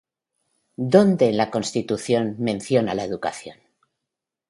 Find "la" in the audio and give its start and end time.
1.37-1.51, 2.95-3.03